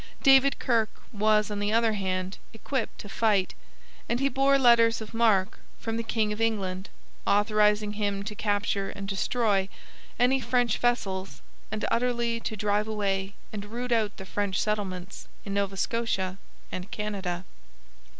[0.23, 3.53] David Kirke was, on the other hand, equipped to fight,
[4.09, 6.89] and he bore letters of marque from the king of England
[7.27, 9.69] authorizing him to capture and destroy
[10.17, 15.53] any French vessels and 'utterly to drive away and root out the French settlements in
[15.53, 16.39] Nova Scotia
[16.71, 17.45] and Canada.'